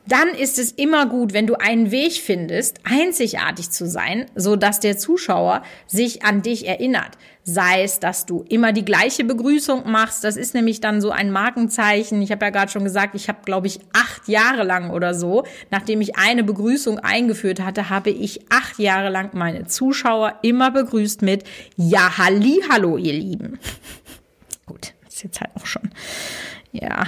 Dann 0.07 0.29
ist 0.29 0.59
es 0.59 0.71
immer 0.71 1.07
gut, 1.07 1.33
wenn 1.33 1.47
du 1.47 1.55
einen 1.55 1.89
Weg 1.91 2.13
findest, 2.13 2.79
einzigartig 2.83 3.71
zu 3.71 3.87
sein, 3.87 4.25
so 4.35 4.55
dass 4.55 4.79
der 4.79 4.97
Zuschauer 4.97 5.63
sich 5.87 6.23
an 6.23 6.41
dich 6.41 6.67
erinnert. 6.67 7.17
Sei 7.43 7.83
es, 7.83 7.99
dass 7.99 8.25
du 8.25 8.43
immer 8.49 8.71
die 8.71 8.85
gleiche 8.85 9.23
Begrüßung 9.23 9.89
machst. 9.89 10.23
Das 10.23 10.35
ist 10.35 10.53
nämlich 10.53 10.81
dann 10.81 11.01
so 11.01 11.11
ein 11.11 11.31
Markenzeichen. 11.31 12.21
Ich 12.21 12.31
habe 12.31 12.45
ja 12.45 12.51
gerade 12.51 12.71
schon 12.71 12.83
gesagt, 12.83 13.15
ich 13.15 13.29
habe, 13.29 13.39
glaube 13.45 13.67
ich, 13.67 13.79
acht 13.93 14.27
Jahre 14.27 14.63
lang 14.63 14.89
oder 14.89 15.13
so, 15.13 15.43
nachdem 15.69 16.01
ich 16.01 16.17
eine 16.17 16.43
Begrüßung 16.43 16.99
eingeführt 16.99 17.61
hatte, 17.61 17.89
habe 17.89 18.09
ich 18.09 18.51
acht 18.51 18.79
Jahre 18.79 19.09
lang 19.09 19.31
meine 19.33 19.65
Zuschauer 19.65 20.39
immer 20.41 20.71
begrüßt 20.71 21.21
mit 21.21 21.43
Ja, 21.77 22.17
halli, 22.17 22.61
hallo, 22.69 22.97
ihr 22.97 23.13
Lieben. 23.13 23.59
Gut, 24.65 24.93
ist 25.07 25.23
jetzt 25.23 25.41
halt 25.41 25.51
auch 25.55 25.65
schon, 25.65 25.91
ja, 26.71 27.05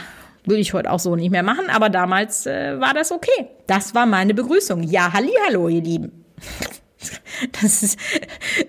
würde 0.47 0.61
ich 0.61 0.73
heute 0.73 0.91
auch 0.91 0.99
so 0.99 1.15
nicht 1.15 1.31
mehr 1.31 1.43
machen, 1.43 1.69
aber 1.69 1.89
damals 1.89 2.45
äh, 2.45 2.79
war 2.79 2.93
das 2.93 3.11
okay. 3.11 3.47
Das 3.67 3.93
war 3.93 4.05
meine 4.05 4.33
Begrüßung. 4.33 4.83
Ja, 4.83 5.13
halli, 5.13 5.31
hallo, 5.45 5.67
ihr 5.67 5.81
Lieben. 5.81 6.25
Das 7.62 7.84
ist, 7.84 8.00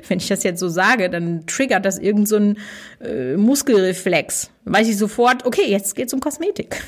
wenn 0.09 0.19
ich 0.19 0.29
das 0.29 0.43
jetzt 0.43 0.61
so 0.61 0.69
sage, 0.69 1.11
dann 1.11 1.47
triggert 1.47 1.85
das 1.85 1.99
irgendein 1.99 2.27
so 2.27 2.37
ein, 2.37 2.59
äh, 3.01 3.37
Muskelreflex. 3.37 4.51
Weiß 4.65 4.89
ich 4.89 4.99
sofort, 4.99 5.47
okay, 5.47 5.67
jetzt 5.67 5.95
geht's 5.95 6.13
um 6.13 6.21
Kosmetik. 6.21 6.83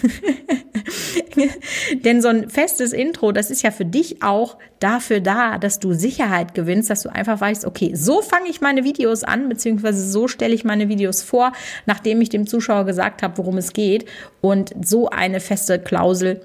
Denn 2.04 2.20
so 2.20 2.28
ein 2.28 2.50
festes 2.50 2.92
Intro, 2.92 3.32
das 3.32 3.50
ist 3.50 3.62
ja 3.62 3.70
für 3.70 3.84
dich 3.84 4.22
auch 4.22 4.58
dafür 4.80 5.20
da, 5.20 5.58
dass 5.58 5.78
du 5.78 5.92
Sicherheit 5.92 6.54
gewinnst, 6.54 6.90
dass 6.90 7.02
du 7.02 7.08
einfach 7.08 7.40
weißt, 7.40 7.64
okay, 7.64 7.92
so 7.94 8.20
fange 8.22 8.50
ich 8.50 8.60
meine 8.60 8.84
Videos 8.84 9.24
an, 9.24 9.48
beziehungsweise 9.48 10.06
so 10.08 10.28
stelle 10.28 10.54
ich 10.54 10.64
meine 10.64 10.88
Videos 10.88 11.22
vor, 11.22 11.52
nachdem 11.86 12.20
ich 12.20 12.28
dem 12.28 12.46
Zuschauer 12.46 12.84
gesagt 12.84 13.22
habe, 13.22 13.38
worum 13.38 13.56
es 13.56 13.72
geht. 13.72 14.06
Und 14.40 14.74
so 14.84 15.08
eine 15.08 15.40
feste 15.40 15.78
Klausel 15.78 16.40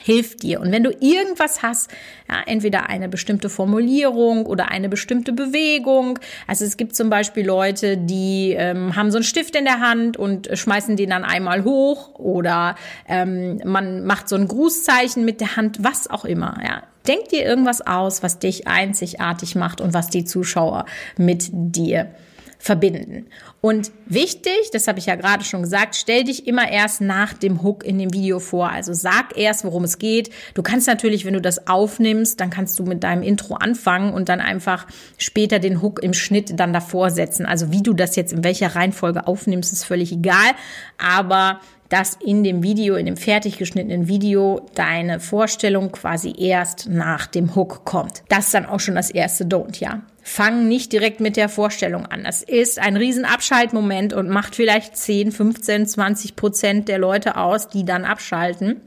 hilft 0.00 0.42
dir. 0.42 0.60
Und 0.60 0.72
wenn 0.72 0.82
du 0.82 0.90
irgendwas 0.90 1.62
hast, 1.62 1.90
ja, 2.28 2.36
entweder 2.46 2.88
eine 2.88 3.08
bestimmte 3.08 3.48
Formulierung 3.48 4.46
oder 4.46 4.70
eine 4.70 4.88
bestimmte 4.88 5.32
Bewegung. 5.32 6.18
Also 6.46 6.64
es 6.64 6.76
gibt 6.76 6.96
zum 6.96 7.10
Beispiel 7.10 7.46
Leute, 7.46 7.96
die 7.96 8.54
ähm, 8.56 8.96
haben 8.96 9.10
so 9.10 9.18
einen 9.18 9.24
Stift 9.24 9.54
in 9.54 9.64
der 9.64 9.80
Hand 9.80 10.16
und 10.16 10.48
schmeißen 10.52 10.96
den 10.96 11.10
dann 11.10 11.24
einmal 11.24 11.64
hoch 11.64 12.14
oder 12.14 12.76
ähm, 13.08 13.60
man 13.64 14.04
macht 14.04 14.28
so 14.28 14.36
ein 14.36 14.48
Grußzeichen 14.48 15.24
mit 15.24 15.40
der 15.40 15.56
Hand, 15.56 15.78
was 15.82 16.08
auch 16.08 16.24
immer. 16.24 16.58
Ja. 16.64 16.82
Denk 17.06 17.28
dir 17.30 17.44
irgendwas 17.44 17.80
aus, 17.80 18.22
was 18.22 18.38
dich 18.38 18.68
einzigartig 18.68 19.56
macht 19.56 19.80
und 19.80 19.92
was 19.92 20.08
die 20.08 20.24
Zuschauer 20.24 20.86
mit 21.16 21.48
dir 21.52 22.14
verbinden. 22.58 23.26
Und 23.64 23.92
wichtig, 24.06 24.70
das 24.72 24.88
habe 24.88 24.98
ich 24.98 25.06
ja 25.06 25.14
gerade 25.14 25.44
schon 25.44 25.62
gesagt, 25.62 25.94
stell 25.94 26.24
dich 26.24 26.48
immer 26.48 26.68
erst 26.68 27.00
nach 27.00 27.32
dem 27.32 27.62
Hook 27.62 27.84
in 27.84 27.96
dem 27.96 28.12
Video 28.12 28.40
vor. 28.40 28.68
Also 28.68 28.92
sag 28.92 29.38
erst, 29.38 29.64
worum 29.64 29.84
es 29.84 29.98
geht. 29.98 30.30
Du 30.54 30.64
kannst 30.64 30.88
natürlich, 30.88 31.24
wenn 31.24 31.34
du 31.34 31.40
das 31.40 31.68
aufnimmst, 31.68 32.40
dann 32.40 32.50
kannst 32.50 32.80
du 32.80 32.82
mit 32.82 33.04
deinem 33.04 33.22
Intro 33.22 33.54
anfangen 33.54 34.12
und 34.14 34.28
dann 34.28 34.40
einfach 34.40 34.88
später 35.16 35.60
den 35.60 35.80
Hook 35.80 36.02
im 36.02 36.12
Schnitt 36.12 36.58
dann 36.58 36.72
davor 36.72 37.10
setzen. 37.10 37.46
Also 37.46 37.70
wie 37.70 37.84
du 37.84 37.92
das 37.92 38.16
jetzt 38.16 38.32
in 38.32 38.42
welcher 38.42 38.74
Reihenfolge 38.74 39.28
aufnimmst, 39.28 39.72
ist 39.72 39.84
völlig 39.84 40.10
egal. 40.10 40.50
Aber 40.98 41.60
dass 41.88 42.16
in 42.16 42.42
dem 42.42 42.64
Video, 42.64 42.96
in 42.96 43.06
dem 43.06 43.16
fertig 43.16 43.58
geschnittenen 43.58 44.08
Video, 44.08 44.66
deine 44.74 45.20
Vorstellung 45.20 45.92
quasi 45.92 46.34
erst 46.36 46.88
nach 46.88 47.28
dem 47.28 47.54
Hook 47.54 47.84
kommt. 47.84 48.24
Das 48.28 48.46
ist 48.46 48.54
dann 48.54 48.66
auch 48.66 48.80
schon 48.80 48.96
das 48.96 49.10
erste 49.10 49.44
Don't, 49.44 49.78
ja. 49.78 50.00
Fang 50.22 50.68
nicht 50.68 50.92
direkt 50.92 51.20
mit 51.20 51.36
der 51.36 51.48
Vorstellung 51.48 52.06
an. 52.06 52.24
Das 52.24 52.42
ist 52.42 52.78
ein 52.78 52.96
riesen 52.96 53.24
Abschaltmoment 53.24 54.12
und 54.12 54.28
macht 54.28 54.54
vielleicht 54.54 54.96
10, 54.96 55.32
15, 55.32 55.86
20 55.86 56.36
Prozent 56.36 56.88
der 56.88 56.98
Leute 56.98 57.36
aus, 57.36 57.68
die 57.68 57.84
dann 57.84 58.04
abschalten 58.04 58.80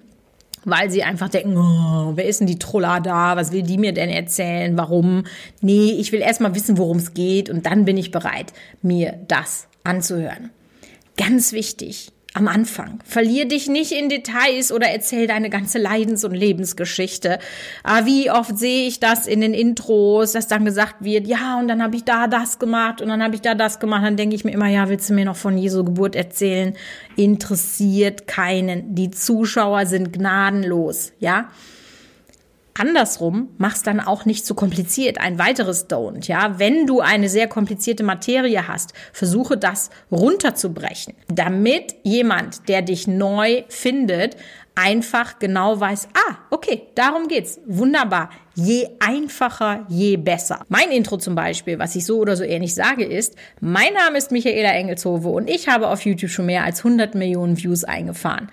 weil 0.66 0.90
sie 0.90 1.04
einfach 1.04 1.30
denken, 1.30 1.56
oh, 1.58 2.14
wer 2.16 2.26
ist 2.26 2.40
denn 2.40 2.48
die 2.48 2.60
Troller 2.60 3.00
da? 3.00 3.38
Was 3.38 3.52
will 3.52 3.62
die 3.62 3.78
mir 3.78 3.94
denn 3.94 4.10
erzählen? 4.10 4.76
Warum? 4.78 5.24
Nee, 5.62 5.92
ich 5.92 6.12
will 6.12 6.22
erst 6.22 6.42
mal 6.42 6.56
wissen, 6.56 6.78
worum 6.78 6.98
es 6.98 7.14
geht 7.14 7.50
und 7.50 7.66
dann 7.66 7.86
bin 7.86 7.98
ich 7.98 8.12
bereit, 8.12 8.52
mir 8.82 9.20
das 9.28 9.68
anzuhören. 9.84 10.50
Ganz 11.18 11.54
wichtig, 11.54 12.12
am 12.36 12.50
Anfang. 12.50 13.00
Verlier 13.06 13.48
dich 13.48 13.68
nicht 13.68 13.94
in 13.94 14.10
Details 14.10 14.74
oder 14.74 14.88
erzähl 14.88 15.26
deine 15.26 15.50
ganze 15.50 15.80
Leidens- 15.80 16.26
und 16.26 16.34
Lebensgeschichte. 16.34 17.40
Aber 17.84 18.02
ah, 18.02 18.06
wie 18.06 18.30
oft 18.30 18.58
sehe 18.58 18.88
ich 18.88 19.00
das 19.00 19.26
in 19.26 19.40
den 19.40 19.54
Intros, 19.54 20.34
dass 20.34 20.48
dann 20.48 20.66
gesagt 20.66 20.96
wird, 21.00 21.28
ja, 21.28 21.58
und 21.58 21.70
dann 21.70 21.82
habe 21.82 21.96
ich 21.96 22.04
da 22.04 22.28
das 22.28 22.60
gemacht 22.60 23.02
und 23.02 23.08
dann 23.08 23.24
habe 23.24 23.36
ich 23.36 23.42
da 23.42 23.56
das 23.56 23.80
gemacht. 23.80 24.04
Dann 24.04 24.18
denke 24.18 24.36
ich 24.36 24.44
mir 24.44 24.52
immer, 24.52 24.68
ja, 24.68 24.90
willst 24.90 25.10
du 25.10 25.14
mir 25.14 25.24
noch 25.24 25.38
von 25.38 25.58
Jesu 25.58 25.86
Geburt 25.86 26.16
erzählen? 26.16 26.74
Interessiert 27.16 28.28
keinen. 28.28 28.94
Die 28.96 29.12
Zuschauer 29.12 29.86
sind 29.86 30.12
gnadenlos, 30.12 31.14
ja. 31.20 31.50
Andersrum, 32.78 33.50
mach's 33.58 33.84
dann 33.84 34.02
auch 34.02 34.26
nicht 34.26 34.46
zu 34.46 34.54
kompliziert. 34.54 35.20
Ein 35.20 35.40
weiteres 35.40 35.90
Don't, 35.90 36.28
ja. 36.28 36.60
Wenn 36.60 36.86
du 36.86 37.00
eine 37.00 37.30
sehr 37.30 37.48
komplizierte 37.48 38.04
Materie 38.04 38.68
hast, 38.68 38.94
versuche 39.14 39.58
das 39.58 39.90
runterzubrechen, 40.12 41.14
damit 41.28 41.96
jemand, 42.04 42.68
der 42.68 42.82
dich 42.82 43.08
neu 43.08 43.64
findet, 43.70 44.36
einfach 44.76 45.40
genau 45.40 45.80
weiß, 45.80 46.10
ah, 46.16 46.36
okay, 46.50 46.84
darum 46.96 47.30
geht's. 47.30 47.62
Wunderbar. 47.66 48.30
Je 48.56 48.90
einfacher, 49.00 49.86
je 49.88 50.18
besser. 50.18 50.66
Mein 50.68 50.92
Intro 50.92 51.16
zum 51.16 51.34
Beispiel, 51.34 51.80
was 51.80 51.96
ich 51.96 52.06
so 52.06 52.20
oder 52.20 52.36
so 52.36 52.44
ähnlich 52.44 52.76
sage, 52.76 53.06
ist, 53.06 53.36
mein 53.62 53.94
Name 53.94 54.18
ist 54.18 54.34
Michaela 54.34 54.74
Engelshove 54.74 55.30
und 55.30 55.50
ich 55.50 55.70
habe 55.70 55.88
auf 55.88 56.02
YouTube 56.02 56.30
schon 56.30 56.48
mehr 56.48 56.66
als 56.66 56.80
100 56.80 57.16
Millionen 57.16 57.58
Views 57.58 57.86
eingefahren. 57.86 58.52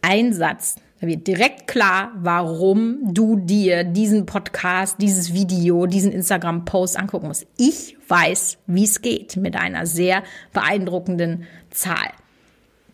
Ein 0.00 0.32
Satz, 0.32 0.76
wird 1.06 1.26
direkt 1.26 1.66
klar, 1.66 2.12
warum 2.16 3.12
du 3.12 3.36
dir 3.36 3.84
diesen 3.84 4.26
Podcast, 4.26 4.96
dieses 5.00 5.32
Video, 5.32 5.86
diesen 5.86 6.12
Instagram-Post 6.12 6.98
angucken 6.98 7.28
musst. 7.28 7.46
Ich 7.56 7.96
weiß, 8.08 8.58
wie 8.66 8.84
es 8.84 9.02
geht 9.02 9.36
mit 9.36 9.56
einer 9.56 9.86
sehr 9.86 10.22
beeindruckenden 10.52 11.44
Zahl. 11.70 12.10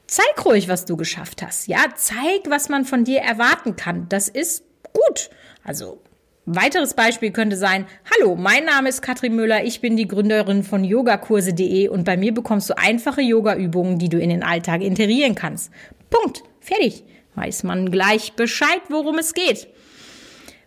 Zeig 0.07 0.45
ruhig, 0.45 0.69
was 0.69 0.85
du 0.85 0.97
geschafft 0.97 1.43
hast. 1.43 1.69
Ja, 1.69 1.85
zeig, 1.95 2.49
was 2.49 2.69
man 2.69 2.85
von 2.85 3.05
dir 3.05 3.21
erwarten 3.21 3.77
kann. 3.77 4.07
Das 4.09 4.29
ist 4.29 4.65
gut. 4.93 5.31
Also 5.63 6.01
Weiteres 6.47 6.95
Beispiel 6.95 7.31
könnte 7.31 7.57
sein, 7.57 7.87
hallo, 8.11 8.35
mein 8.35 8.65
Name 8.65 8.89
ist 8.89 9.03
Katrin 9.03 9.37
Müller, 9.37 9.63
ich 9.63 9.81
bin 9.81 9.97
die 9.97 10.09
Gründerin 10.09 10.65
von 10.65 10.83
yogakurse.de 10.83 11.87
und 11.87 12.05
bei 12.05 12.17
mir 12.17 12.35
bekommst 12.35 12.69
du 12.71 12.77
einfache 12.77 13.21
Yoga-Übungen, 13.21 13.99
die 13.99 14.09
du 14.09 14.19
in 14.19 14.31
den 14.31 14.43
Alltag 14.43 14.81
integrieren 14.81 15.37
kannst. 15.37 15.71
Punkt. 16.09 16.43
Fertig 16.61 17.05
weiß 17.35 17.63
man 17.63 17.91
gleich 17.91 18.35
Bescheid, 18.35 18.81
worum 18.89 19.19
es 19.19 19.35
geht. 19.35 19.69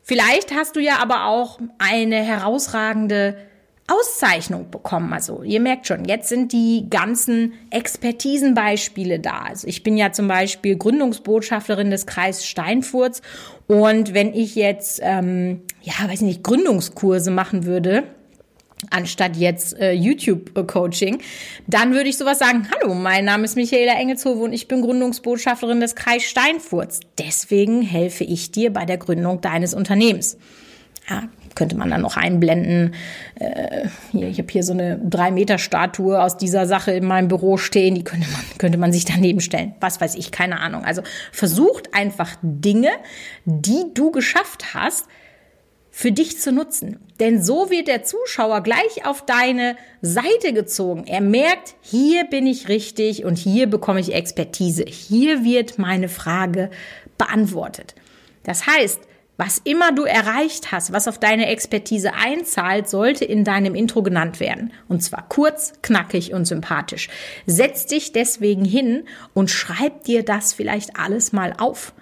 Vielleicht 0.01 0.53
hast 0.53 0.75
du 0.75 0.79
ja 0.81 0.97
aber 0.97 1.25
auch 1.25 1.59
eine 1.77 2.17
herausragende 2.17 3.37
Auszeichnung 3.87 4.71
bekommen. 4.71 5.11
Also 5.13 5.43
ihr 5.43 5.59
merkt 5.59 5.87
schon, 5.87 6.05
jetzt 6.05 6.29
sind 6.29 6.53
die 6.53 6.87
ganzen 6.89 7.53
Expertisenbeispiele 7.69 9.19
da. 9.19 9.41
Also 9.41 9.67
ich 9.67 9.83
bin 9.83 9.97
ja 9.97 10.11
zum 10.11 10.27
Beispiel 10.27 10.77
Gründungsbotschafterin 10.77 11.89
des 11.89 12.05
Kreis 12.05 12.45
Steinfurz 12.45 13.21
und 13.67 14.13
wenn 14.13 14.33
ich 14.33 14.55
jetzt, 14.55 15.01
ähm, 15.03 15.61
ja, 15.81 15.93
weiß 16.07 16.21
nicht, 16.21 16.43
Gründungskurse 16.43 17.31
machen 17.31 17.65
würde, 17.65 18.03
anstatt 18.89 19.35
jetzt 19.35 19.77
äh, 19.79 19.93
YouTube-Coaching, 19.93 21.19
dann 21.67 21.93
würde 21.93 22.09
ich 22.09 22.17
sowas 22.17 22.39
sagen, 22.39 22.67
hallo, 22.73 22.93
mein 22.93 23.25
Name 23.25 23.45
ist 23.45 23.55
Michaela 23.55 23.93
Engelshove 23.93 24.43
und 24.43 24.53
ich 24.53 24.67
bin 24.67 24.81
Gründungsbotschafterin 24.81 25.79
des 25.79 25.95
Kreis 25.95 26.23
Steinfurz. 26.23 26.99
Deswegen 27.19 27.81
helfe 27.81 28.23
ich 28.23 28.51
dir 28.51 28.71
bei 28.71 28.85
der 28.85 28.97
Gründung 28.97 29.41
deines 29.41 29.73
Unternehmens. 29.73 30.37
Ja, 31.09 31.23
könnte 31.55 31.75
man 31.75 31.89
dann 31.89 32.01
noch 32.01 32.17
einblenden. 32.17 32.95
Äh, 33.35 33.87
hier, 34.11 34.27
ich 34.27 34.37
habe 34.39 34.51
hier 34.51 34.63
so 34.63 34.73
eine 34.73 34.97
drei 34.97 35.31
Meter 35.31 35.57
Statue 35.57 36.21
aus 36.21 36.37
dieser 36.37 36.65
Sache 36.65 36.91
in 36.91 37.05
meinem 37.05 37.27
Büro 37.27 37.57
stehen. 37.57 37.95
Die 37.95 38.03
könnte 38.03 38.27
man, 38.31 38.41
könnte 38.57 38.77
man 38.77 38.93
sich 38.93 39.05
daneben 39.05 39.41
stellen. 39.41 39.75
Was 39.79 39.99
weiß 39.99 40.15
ich, 40.15 40.31
keine 40.31 40.59
Ahnung. 40.59 40.85
Also 40.85 41.01
versucht 41.31 41.93
einfach 41.93 42.35
Dinge, 42.41 42.91
die 43.45 43.83
du 43.93 44.11
geschafft 44.11 44.73
hast, 44.73 45.07
für 45.95 46.11
dich 46.11 46.39
zu 46.39 46.51
nutzen. 46.51 46.97
Denn 47.19 47.43
so 47.43 47.69
wird 47.69 47.87
der 47.87 48.03
Zuschauer 48.03 48.61
gleich 48.61 49.05
auf 49.05 49.23
deine 49.27 49.77
Seite 50.01 50.51
gezogen. 50.51 51.05
Er 51.05 51.21
merkt, 51.21 51.75
hier 51.81 52.23
bin 52.25 52.47
ich 52.47 52.67
richtig 52.67 53.25
und 53.25 53.37
hier 53.37 53.67
bekomme 53.67 53.99
ich 53.99 54.11
Expertise. 54.11 54.85
Hier 54.85 55.43
wird 55.43 55.77
meine 55.77 56.09
Frage 56.09 56.71
beantwortet. 57.19 57.93
Das 58.41 58.65
heißt, 58.65 59.01
was 59.37 59.61
immer 59.63 59.91
du 59.91 60.03
erreicht 60.03 60.71
hast, 60.71 60.93
was 60.93 61.07
auf 61.07 61.19
deine 61.19 61.45
Expertise 61.45 62.13
einzahlt, 62.15 62.89
sollte 62.89 63.23
in 63.23 63.43
deinem 63.43 63.75
Intro 63.75 64.01
genannt 64.01 64.39
werden. 64.39 64.73
Und 64.87 65.03
zwar 65.03 65.29
kurz, 65.29 65.73
knackig 65.83 66.33
und 66.33 66.45
sympathisch. 66.45 67.07
Setz 67.45 67.85
dich 67.85 68.11
deswegen 68.11 68.65
hin 68.65 69.03
und 69.35 69.51
schreib 69.51 70.05
dir 70.05 70.23
das 70.23 70.53
vielleicht 70.53 70.97
alles 70.97 71.33
mal 71.33 71.53
auf. 71.55 71.93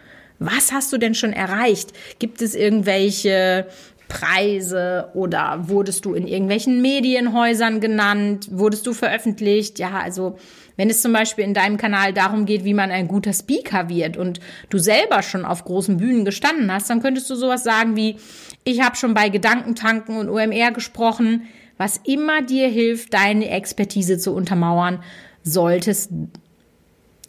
Was 0.44 0.72
hast 0.72 0.92
du 0.92 0.98
denn 0.98 1.14
schon 1.14 1.34
erreicht? 1.34 1.94
Gibt 2.18 2.42
es 2.42 2.56
irgendwelche 2.56 3.68
Preise 4.08 5.10
oder 5.14 5.70
wurdest 5.70 6.04
du 6.04 6.16
in 6.16 6.28
irgendwelchen 6.28 6.82
Medienhäusern 6.82 7.80
genannt? 7.80 8.48
Wurdest 8.50 8.88
du 8.88 8.94
veröffentlicht? 8.94 9.78
Ja, 9.78 10.00
also 10.00 10.38
Wenn 10.78 10.90
es 10.90 11.04
zum 11.04 11.14
Beispiel 11.14 11.44
in 11.44 11.54
deinem 11.54 11.78
Kanal 11.78 12.12
darum 12.12 12.46
geht, 12.48 12.64
wie 12.64 12.74
man 12.74 12.90
ein 12.90 13.08
guter 13.08 13.34
Speaker 13.34 13.88
wird 13.88 14.18
und 14.18 14.40
du 14.72 14.80
selber 14.80 15.22
schon 15.22 15.46
auf 15.46 15.64
großen 15.64 15.98
Bühnen 15.98 16.26
gestanden 16.26 16.74
hast, 16.74 16.90
dann 16.90 17.04
könntest 17.04 17.30
du 17.30 17.36
sowas 17.36 17.64
sagen 17.64 17.96
wie, 17.96 18.16
ich 18.64 18.82
habe 18.82 18.96
schon 18.96 19.14
bei 19.14 19.30
Gedankentanken 19.30 20.18
und 20.18 20.28
OMR 20.28 20.72
gesprochen, 20.72 21.44
was 21.78 22.00
immer 22.04 22.42
dir 22.42 22.68
hilft, 22.68 23.14
deine 23.14 23.50
Expertise 23.52 24.18
zu 24.18 24.34
untermauern, 24.34 25.04
solltest, 25.44 26.10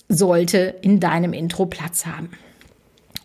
sollte 0.09 0.77
in 0.81 0.99
deinem 0.99 1.35
Intro 1.35 1.67
Platz 1.67 2.07
haben. 2.07 2.31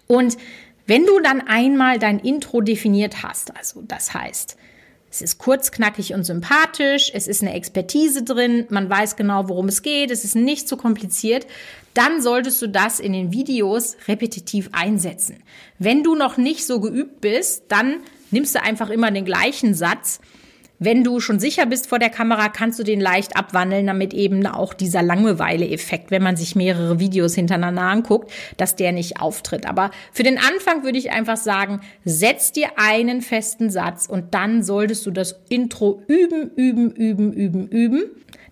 Und 0.08 0.38
wenn 0.86 1.06
du 1.06 1.20
dann 1.20 1.42
einmal 1.42 2.00
dein 2.00 2.20
Intro 2.20 2.62
definiert 2.62 3.24
hast, 3.24 3.56
also 3.56 3.84
das 3.86 4.14
heißt, 4.14 4.58
es 5.10 5.22
ist 5.22 5.38
kurz, 5.38 5.72
knackig 5.72 6.14
und 6.14 6.24
sympathisch, 6.24 7.12
es 7.14 7.28
ist 7.28 7.42
eine 7.42 7.54
Expertise 7.54 8.24
drin, 8.24 8.66
man 8.70 8.90
weiß 8.90 9.16
genau, 9.16 9.48
worum 9.48 9.68
es 9.68 9.82
geht, 9.82 10.12
es 10.12 10.24
ist 10.24 10.36
nicht 10.36 10.68
so 10.68 10.78
kompliziert, 10.78 11.48
dann 11.94 12.22
solltest 12.22 12.62
du 12.62 12.68
das 12.68 13.00
in 13.00 13.14
den 13.14 13.32
Videos 13.32 13.98
repetitiv 14.08 14.70
einsetzen. 14.74 15.38
Wenn 15.80 16.04
du 16.04 16.16
noch 16.16 16.38
nicht 16.38 16.66
so 16.66 16.80
geübt 16.80 17.22
bist, 17.22 17.64
dann 17.70 17.98
nimmst 18.32 18.56
du 18.56 18.62
einfach 18.62 18.90
immer 18.90 19.10
den 19.10 19.26
gleichen 19.26 19.74
Satz 19.74 20.20
wenn 20.80 21.04
du 21.04 21.20
schon 21.20 21.40
sicher 21.40 21.66
bist 21.66 21.88
vor 21.88 22.00
der 22.00 22.10
Kamera, 22.10 22.50
kannst 22.50 22.78
du 22.80 22.84
den 22.84 23.02
leicht 23.02 23.36
abwandeln, 23.36 23.88
damit 23.88 24.14
eben 24.14 24.46
auch 24.46 24.74
dieser 24.74 25.02
Langeweile-Effekt, 25.02 26.12
wenn 26.12 26.22
man 26.22 26.38
sich 26.38 26.56
mehrere 26.56 27.00
Videos 27.00 27.34
hintereinander 27.36 27.82
anguckt, 27.82 28.32
dass 28.58 28.76
der 28.76 28.92
nicht 28.92 29.20
auftritt. 29.20 29.66
Aber 29.66 29.92
für 30.12 30.24
den 30.24 30.38
Anfang 30.38 30.84
würde 30.84 30.98
ich 30.98 31.12
einfach 31.12 31.38
sagen, 31.38 31.82
setz 32.06 32.52
dir 32.52 32.70
einen 32.78 33.22
festen 33.22 33.70
Satz 33.70 34.06
und 34.06 34.34
dann 34.34 34.64
solltest 34.64 35.06
du 35.06 35.12
das 35.12 35.40
Intro 35.50 36.04
üben, 36.08 36.52
üben, 36.56 36.92
üben, 36.92 37.34
üben, 37.34 37.68
üben, 37.68 38.04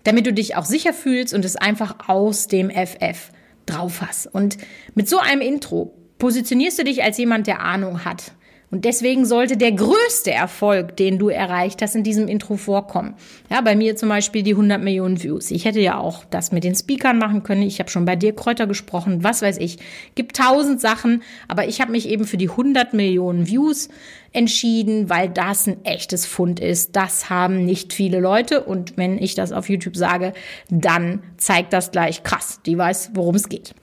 damit 0.04 0.26
du 0.26 0.32
dich 0.32 0.56
auch 0.56 0.64
sicher 0.64 0.92
fühlst 0.92 1.32
und 1.32 1.44
es 1.44 1.56
einfach 1.56 2.08
aus 2.08 2.48
dem 2.48 2.70
FF 2.70 3.30
drauf 3.66 4.00
hast. 4.00 4.26
Und 4.26 4.58
mit 4.94 5.08
so 5.08 5.18
einem 5.18 5.40
Intro 5.40 5.94
positionierst 6.18 6.78
du 6.78 6.84
dich 6.84 7.02
als 7.02 7.18
jemand, 7.18 7.46
der 7.46 7.60
Ahnung 7.60 8.04
hat. 8.04 8.32
Und 8.76 8.84
deswegen 8.84 9.24
sollte 9.24 9.56
der 9.56 9.72
größte 9.72 10.30
Erfolg, 10.30 10.98
den 10.98 11.18
du 11.18 11.30
erreicht 11.30 11.80
hast, 11.80 11.96
in 11.96 12.02
diesem 12.02 12.28
Intro 12.28 12.58
vorkommen. 12.58 13.14
Ja, 13.50 13.62
bei 13.62 13.74
mir 13.74 13.96
zum 13.96 14.10
Beispiel 14.10 14.42
die 14.42 14.50
100 14.50 14.82
Millionen 14.82 15.22
Views. 15.22 15.50
Ich 15.50 15.64
hätte 15.64 15.80
ja 15.80 15.96
auch 15.96 16.26
das 16.26 16.52
mit 16.52 16.62
den 16.62 16.74
Speakern 16.74 17.16
machen 17.16 17.42
können. 17.42 17.62
Ich 17.62 17.78
habe 17.78 17.88
schon 17.88 18.04
bei 18.04 18.16
dir 18.16 18.36
Kräuter 18.36 18.66
gesprochen, 18.66 19.24
was 19.24 19.40
weiß 19.40 19.56
ich. 19.56 19.78
Gibt 20.14 20.36
tausend 20.36 20.82
Sachen, 20.82 21.22
aber 21.48 21.66
ich 21.66 21.80
habe 21.80 21.90
mich 21.90 22.06
eben 22.06 22.26
für 22.26 22.36
die 22.36 22.50
100 22.50 22.92
Millionen 22.92 23.46
Views 23.46 23.88
entschieden, 24.34 25.08
weil 25.08 25.30
das 25.30 25.66
ein 25.66 25.82
echtes 25.86 26.26
Fund 26.26 26.60
ist. 26.60 26.96
Das 26.96 27.30
haben 27.30 27.64
nicht 27.64 27.94
viele 27.94 28.20
Leute 28.20 28.62
und 28.62 28.98
wenn 28.98 29.16
ich 29.16 29.34
das 29.34 29.52
auf 29.52 29.70
YouTube 29.70 29.96
sage, 29.96 30.34
dann 30.68 31.22
zeigt 31.38 31.72
das 31.72 31.92
gleich 31.92 32.24
krass. 32.24 32.60
Die 32.66 32.76
weiß, 32.76 33.12
worum 33.14 33.36
es 33.36 33.48
geht. 33.48 33.74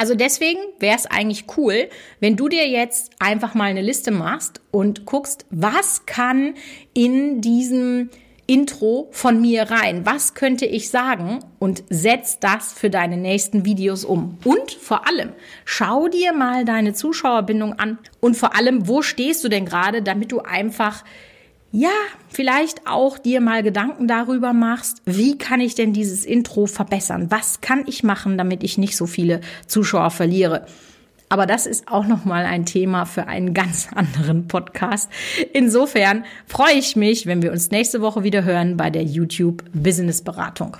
Also 0.00 0.14
deswegen 0.14 0.60
wäre 0.78 0.96
es 0.96 1.06
eigentlich 1.06 1.46
cool, 1.56 1.88
wenn 2.20 2.36
du 2.36 2.48
dir 2.48 2.68
jetzt 2.68 3.10
einfach 3.18 3.54
mal 3.54 3.64
eine 3.64 3.82
Liste 3.82 4.12
machst 4.12 4.60
und 4.70 5.04
guckst, 5.06 5.44
was 5.50 6.06
kann 6.06 6.54
in 6.94 7.40
diesem 7.40 8.08
Intro 8.46 9.08
von 9.10 9.40
mir 9.40 9.70
rein? 9.70 10.06
Was 10.06 10.34
könnte 10.34 10.66
ich 10.66 10.88
sagen? 10.88 11.40
Und 11.58 11.82
setz 11.90 12.38
das 12.38 12.72
für 12.72 12.90
deine 12.90 13.16
nächsten 13.16 13.64
Videos 13.64 14.04
um. 14.04 14.38
Und 14.44 14.70
vor 14.70 15.06
allem, 15.08 15.32
schau 15.64 16.06
dir 16.06 16.32
mal 16.32 16.64
deine 16.64 16.94
Zuschauerbindung 16.94 17.74
an. 17.74 17.98
Und 18.20 18.36
vor 18.36 18.56
allem, 18.56 18.86
wo 18.86 19.02
stehst 19.02 19.42
du 19.42 19.48
denn 19.48 19.66
gerade, 19.66 20.00
damit 20.00 20.30
du 20.30 20.40
einfach 20.40 21.04
ja, 21.70 21.90
vielleicht 22.28 22.86
auch 22.86 23.18
dir 23.18 23.40
mal 23.40 23.62
Gedanken 23.62 24.08
darüber 24.08 24.52
machst, 24.52 25.02
wie 25.04 25.36
kann 25.36 25.60
ich 25.60 25.74
denn 25.74 25.92
dieses 25.92 26.24
Intro 26.24 26.66
verbessern? 26.66 27.30
Was 27.30 27.60
kann 27.60 27.84
ich 27.86 28.02
machen, 28.02 28.38
damit 28.38 28.64
ich 28.64 28.78
nicht 28.78 28.96
so 28.96 29.06
viele 29.06 29.40
Zuschauer 29.66 30.10
verliere? 30.10 30.66
Aber 31.28 31.44
das 31.44 31.66
ist 31.66 31.88
auch 31.88 32.06
noch 32.06 32.24
mal 32.24 32.46
ein 32.46 32.64
Thema 32.64 33.04
für 33.04 33.26
einen 33.26 33.52
ganz 33.52 33.88
anderen 33.94 34.48
Podcast. 34.48 35.10
Insofern 35.52 36.24
freue 36.46 36.74
ich 36.74 36.96
mich, 36.96 37.26
wenn 37.26 37.42
wir 37.42 37.52
uns 37.52 37.70
nächste 37.70 38.00
Woche 38.00 38.22
wieder 38.22 38.44
hören 38.44 38.76
bei 38.78 38.88
der 38.88 39.02
YouTube 39.02 39.62
Business 39.72 40.22
Beratung. 40.22 40.78